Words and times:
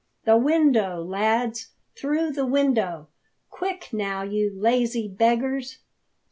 "The 0.25 0.35
window, 0.35 1.03
lads! 1.03 1.73
through 1.95 2.31
the 2.31 2.47
window! 2.47 3.09
Quick 3.51 3.89
now, 3.93 4.23
you 4.23 4.51
lazy 4.51 5.07
beggars!" 5.07 5.77